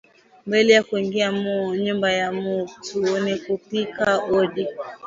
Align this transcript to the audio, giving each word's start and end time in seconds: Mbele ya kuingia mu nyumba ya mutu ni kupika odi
Mbele 0.47 0.71
ya 0.77 0.83
kuingia 0.87 1.29
mu 1.41 1.55
nyumba 1.83 2.09
ya 2.19 2.29
mutu 2.41 2.99
ni 3.23 3.33
kupika 3.43 4.09
odi 4.37 4.65